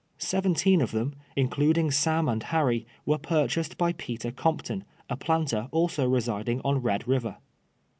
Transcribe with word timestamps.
Seventeen 0.17 0.81
of 0.81 0.89
them, 0.89 1.13
including 1.35 1.91
Sam 1.91 2.27
and 2.27 2.41
Harry, 2.41 2.87
^^ 3.07 3.11
ere 3.11 3.19
purchased 3.19 3.77
by 3.77 3.93
Peter 3.93 4.31
Comptonj 4.31 4.81
a 5.11 5.15
planter 5.15 5.67
also 5.69 6.07
residing 6.09 6.59
on 6.65 6.81
Red 6.81 7.07
River. 7.07 7.37